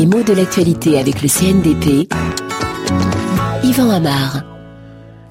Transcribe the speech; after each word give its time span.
Les 0.00 0.06
mots 0.06 0.22
de 0.22 0.32
l'actualité 0.32 0.98
avec 0.98 1.20
le 1.20 1.28
CNDP. 1.28 2.10
Yvan 3.62 3.90
Amar. 3.90 4.42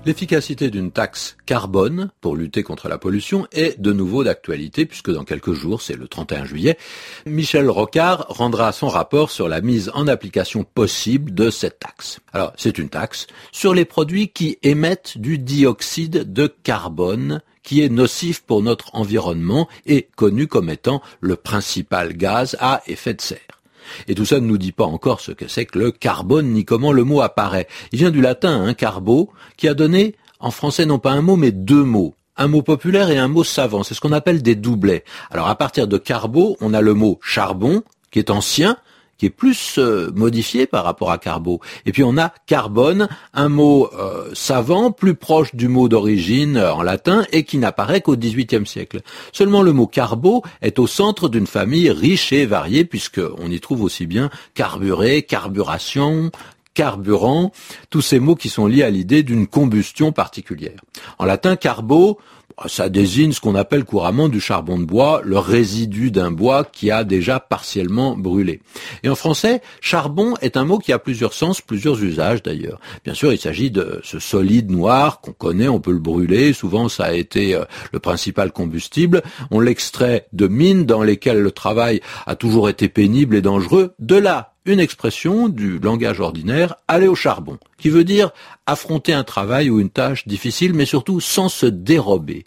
L'efficacité 0.05 0.69
d'une 0.69 0.91
taxe 0.91 1.37
carbone 1.47 2.11
pour 2.21 2.35
lutter 2.35 2.61
contre 2.61 2.87
la 2.87 2.99
pollution 2.99 3.47
est 3.51 3.81
de 3.81 3.91
nouveau 3.91 4.23
d'actualité 4.23 4.85
puisque 4.85 5.09
dans 5.09 5.23
quelques 5.23 5.53
jours, 5.53 5.81
c'est 5.81 5.95
le 5.95 6.07
31 6.07 6.45
juillet, 6.45 6.77
Michel 7.25 7.67
Rocard 7.67 8.27
rendra 8.29 8.71
son 8.71 8.89
rapport 8.89 9.31
sur 9.31 9.49
la 9.49 9.61
mise 9.61 9.89
en 9.95 10.07
application 10.07 10.63
possible 10.63 11.33
de 11.33 11.49
cette 11.49 11.79
taxe. 11.79 12.19
Alors, 12.31 12.53
c'est 12.55 12.77
une 12.77 12.89
taxe 12.89 13.25
sur 13.51 13.73
les 13.73 13.85
produits 13.85 14.27
qui 14.27 14.59
émettent 14.61 15.17
du 15.17 15.39
dioxyde 15.39 16.31
de 16.31 16.45
carbone 16.45 17.41
qui 17.63 17.81
est 17.81 17.89
nocif 17.89 18.43
pour 18.43 18.61
notre 18.61 18.93
environnement 18.93 19.67
et 19.87 20.09
connu 20.15 20.45
comme 20.45 20.69
étant 20.69 21.01
le 21.21 21.37
principal 21.37 22.13
gaz 22.15 22.55
à 22.59 22.83
effet 22.85 23.15
de 23.15 23.21
serre. 23.21 23.58
Et 24.07 24.15
tout 24.15 24.25
ça 24.25 24.39
ne 24.39 24.45
nous 24.45 24.57
dit 24.57 24.71
pas 24.71 24.85
encore 24.85 25.21
ce 25.21 25.31
que 25.31 25.47
c'est 25.47 25.65
que 25.65 25.79
le 25.79 25.91
carbone 25.91 26.47
ni 26.47 26.65
comment 26.65 26.91
le 26.91 27.03
mot 27.03 27.21
apparaît. 27.21 27.67
Il 27.91 27.99
vient 27.99 28.11
du 28.11 28.21
latin, 28.21 28.63
hein, 28.63 28.73
carbo, 28.73 29.29
qui 29.57 29.67
a 29.67 29.73
donné 29.73 30.15
en 30.39 30.51
français 30.51 30.85
non 30.85 30.99
pas 30.99 31.11
un 31.11 31.21
mot 31.21 31.35
mais 31.35 31.51
deux 31.51 31.83
mots. 31.83 32.15
Un 32.37 32.47
mot 32.47 32.61
populaire 32.61 33.09
et 33.09 33.17
un 33.17 33.27
mot 33.27 33.43
savant. 33.43 33.83
C'est 33.83 33.93
ce 33.93 34.01
qu'on 34.01 34.13
appelle 34.13 34.41
des 34.41 34.55
doublets. 34.55 35.03
Alors 35.29 35.49
à 35.49 35.55
partir 35.55 35.87
de 35.87 35.97
carbo, 35.97 36.55
on 36.61 36.73
a 36.73 36.81
le 36.81 36.93
mot 36.93 37.19
charbon, 37.21 37.83
qui 38.11 38.19
est 38.19 38.29
ancien, 38.29 38.77
qui 39.19 39.27
est 39.27 39.29
plus 39.29 39.77
euh, 39.77 40.09
modifié 40.15 40.65
par 40.65 40.83
rapport 40.83 41.11
à 41.11 41.19
carbo. 41.19 41.59
Et 41.85 41.91
puis 41.91 42.03
on 42.03 42.17
a 42.17 42.33
carbone, 42.47 43.07
un 43.33 43.49
mot 43.49 43.89
euh, 43.93 44.31
savant, 44.33 44.91
plus 44.91 45.13
proche 45.13 45.53
du 45.53 45.67
mot 45.67 45.89
d'origine 45.89 46.57
euh, 46.57 46.73
en 46.73 46.81
latin 46.81 47.25
et 47.31 47.43
qui 47.43 47.57
n'apparaît 47.57 48.01
qu'au 48.01 48.15
XVIIIe 48.15 48.65
siècle. 48.65 49.01
Seulement 49.33 49.61
le 49.61 49.73
mot 49.73 49.85
carbo 49.85 50.41
est 50.61 50.79
au 50.79 50.87
centre 50.87 51.29
d'une 51.29 51.47
famille 51.47 51.91
riche 51.91 52.31
et 52.31 52.45
variée 52.45 52.85
puisqu'on 52.85 53.51
y 53.51 53.59
trouve 53.59 53.83
aussi 53.83 54.07
bien 54.07 54.29
carburé, 54.55 55.21
carburation, 55.23 56.31
carburant, 56.73 57.51
tous 57.89 58.01
ces 58.01 58.21
mots 58.21 58.35
qui 58.35 58.47
sont 58.47 58.65
liés 58.65 58.83
à 58.83 58.89
l'idée 58.89 59.21
d'une 59.21 59.47
combustion 59.47 60.13
particulière. 60.13 60.79
En 61.17 61.25
latin, 61.25 61.57
carbo, 61.57 62.19
ça 62.67 62.89
désigne 62.89 63.31
ce 63.31 63.39
qu'on 63.39 63.55
appelle 63.55 63.83
couramment 63.83 64.29
du 64.29 64.39
charbon 64.39 64.77
de 64.77 64.85
bois, 64.85 65.21
le 65.23 65.37
résidu 65.37 66.11
d'un 66.11 66.31
bois 66.31 66.63
qui 66.63 66.91
a 66.91 67.03
déjà 67.03 67.39
partiellement 67.39 68.15
brûlé. 68.15 68.61
Et 69.03 69.09
en 69.09 69.15
français, 69.15 69.61
charbon 69.81 70.33
est 70.41 70.57
un 70.57 70.65
mot 70.65 70.77
qui 70.77 70.91
a 70.91 70.99
plusieurs 70.99 71.33
sens, 71.33 71.61
plusieurs 71.61 72.03
usages 72.03 72.43
d'ailleurs. 72.43 72.79
Bien 73.03 73.13
sûr, 73.13 73.31
il 73.31 73.39
s'agit 73.39 73.71
de 73.71 74.01
ce 74.03 74.19
solide 74.19 74.71
noir 74.71 75.21
qu'on 75.21 75.31
connaît, 75.31 75.67
on 75.67 75.79
peut 75.79 75.91
le 75.91 75.99
brûler, 75.99 76.53
souvent 76.53 76.89
ça 76.89 77.05
a 77.05 77.13
été 77.13 77.55
euh, 77.55 77.63
le 77.91 77.99
principal 77.99 78.51
combustible. 78.51 79.21
On 79.51 79.59
l'extrait 79.59 80.27
de 80.33 80.47
mines 80.47 80.85
dans 80.85 81.03
lesquelles 81.03 81.41
le 81.41 81.51
travail 81.51 82.01
a 82.25 82.35
toujours 82.35 82.69
été 82.69 82.89
pénible 82.89 83.35
et 83.35 83.41
dangereux. 83.41 83.93
De 83.99 84.15
là, 84.15 84.53
une 84.69 84.79
expression 84.79 85.49
du 85.49 85.79
langage 85.79 86.19
ordinaire, 86.19 86.75
aller 86.87 87.07
au 87.07 87.15
charbon, 87.15 87.57
qui 87.77 87.89
veut 87.89 88.03
dire 88.03 88.31
affronter 88.65 89.13
un 89.13 89.23
travail 89.23 89.69
ou 89.69 89.79
une 89.79 89.89
tâche 89.89 90.27
difficile, 90.27 90.73
mais 90.73 90.85
surtout 90.85 91.19
sans 91.19 91.49
se 91.49 91.65
dérober. 91.65 92.45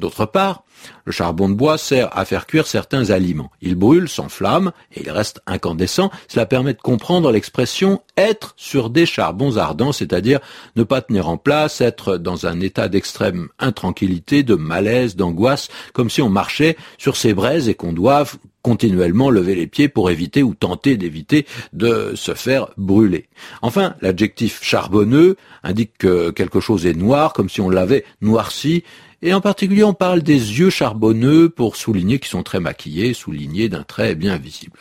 D'autre 0.00 0.24
part, 0.24 0.64
le 1.04 1.12
charbon 1.12 1.48
de 1.48 1.54
bois 1.54 1.76
sert 1.76 2.16
à 2.16 2.24
faire 2.24 2.46
cuire 2.46 2.66
certains 2.66 3.10
aliments. 3.10 3.50
Il 3.60 3.74
brûle 3.74 4.08
sans 4.08 4.30
flamme 4.30 4.72
et 4.94 5.02
il 5.02 5.10
reste 5.10 5.42
incandescent. 5.46 6.10
Cela 6.26 6.46
permet 6.46 6.72
de 6.72 6.80
comprendre 6.80 7.30
l'expression 7.30 8.02
être 8.16 8.54
sur 8.56 8.88
des 8.88 9.04
charbons 9.06 9.58
ardents, 9.58 9.92
c'est-à-dire 9.92 10.40
ne 10.76 10.84
pas 10.84 11.02
tenir 11.02 11.28
en 11.28 11.36
place, 11.36 11.82
être 11.82 12.16
dans 12.16 12.46
un 12.46 12.60
état 12.60 12.88
d'extrême 12.88 13.48
intranquillité, 13.58 14.42
de 14.42 14.54
malaise, 14.54 15.16
d'angoisse, 15.16 15.68
comme 15.92 16.08
si 16.08 16.22
on 16.22 16.30
marchait 16.30 16.76
sur 16.96 17.16
ces 17.16 17.34
braises 17.34 17.68
et 17.68 17.74
qu'on 17.74 17.92
doive 17.92 18.36
continuellement 18.62 19.30
lever 19.30 19.54
les 19.54 19.66
pieds 19.66 19.88
pour 19.88 20.10
éviter 20.10 20.42
ou 20.42 20.54
tenter 20.54 20.96
d'éviter 20.96 21.46
de 21.72 22.12
se 22.14 22.34
faire 22.34 22.68
brûler. 22.76 23.28
Enfin, 23.62 23.94
l'adjectif 24.00 24.62
charbonneux 24.62 25.36
indique 25.62 25.96
que 25.98 26.30
quelque 26.30 26.60
chose 26.60 26.86
est 26.86 26.94
noir, 26.94 27.32
comme 27.32 27.48
si 27.48 27.60
on 27.60 27.70
l'avait 27.70 28.04
noirci, 28.20 28.84
et 29.22 29.34
en 29.34 29.40
particulier 29.40 29.84
on 29.84 29.94
parle 29.94 30.22
des 30.22 30.58
yeux 30.58 30.70
charbonneux 30.70 31.48
pour 31.48 31.76
souligner 31.76 32.18
qu'ils 32.18 32.30
sont 32.30 32.42
très 32.42 32.60
maquillés, 32.60 33.14
soulignés 33.14 33.68
d'un 33.68 33.82
trait 33.82 34.14
bien 34.14 34.36
visible. 34.36 34.80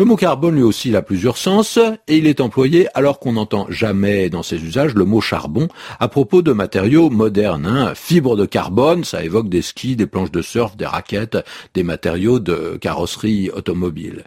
Le 0.00 0.06
mot 0.06 0.16
carbone 0.16 0.54
lui 0.54 0.62
aussi 0.62 0.96
a 0.96 1.02
plusieurs 1.02 1.36
sens 1.36 1.78
et 2.08 2.16
il 2.16 2.26
est 2.26 2.40
employé 2.40 2.88
alors 2.94 3.20
qu'on 3.20 3.34
n'entend 3.34 3.66
jamais 3.68 4.30
dans 4.30 4.42
ses 4.42 4.56
usages 4.64 4.94
le 4.94 5.04
mot 5.04 5.20
charbon 5.20 5.68
à 5.98 6.08
propos 6.08 6.40
de 6.40 6.52
matériaux 6.52 7.10
modernes. 7.10 7.66
Hein. 7.66 7.92
Fibre 7.94 8.34
de 8.34 8.46
carbone, 8.46 9.04
ça 9.04 9.22
évoque 9.22 9.50
des 9.50 9.60
skis, 9.60 9.96
des 9.96 10.06
planches 10.06 10.30
de 10.30 10.40
surf, 10.40 10.74
des 10.74 10.86
raquettes, 10.86 11.36
des 11.74 11.82
matériaux 11.82 12.40
de 12.40 12.78
carrosserie 12.80 13.50
automobile. 13.50 14.24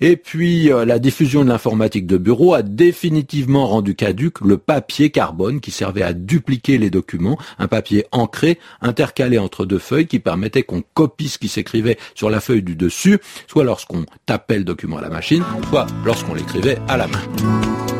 Et 0.00 0.16
puis 0.16 0.72
euh, 0.72 0.86
la 0.86 0.98
diffusion 0.98 1.44
de 1.44 1.50
l'informatique 1.50 2.06
de 2.06 2.16
bureau 2.16 2.54
a 2.54 2.62
définitivement 2.62 3.66
rendu 3.66 3.94
caduque 3.94 4.40
le 4.40 4.56
papier 4.56 5.10
carbone 5.10 5.60
qui 5.60 5.72
servait 5.72 6.04
à 6.04 6.14
dupliquer 6.14 6.78
les 6.78 6.88
documents, 6.88 7.36
un 7.58 7.68
papier 7.68 8.06
ancré, 8.12 8.58
intercalé 8.80 9.36
entre 9.36 9.66
deux 9.66 9.78
feuilles 9.78 10.06
qui 10.06 10.20
permettait 10.20 10.62
qu'on 10.62 10.82
copie 10.94 11.28
ce 11.28 11.36
qui 11.36 11.48
s'écrivait 11.48 11.98
sur 12.14 12.30
la 12.30 12.40
feuille 12.40 12.62
du 12.62 12.76
dessus, 12.76 13.18
soit 13.46 13.64
lorsqu'on 13.64 14.06
tapait 14.24 14.56
le 14.56 14.64
document 14.64 15.01
la 15.02 15.10
machine, 15.10 15.44
soit 15.68 15.86
lorsqu'on 16.04 16.34
l'écrivait 16.34 16.78
à 16.88 16.96
la 16.96 17.06
main. 17.06 17.91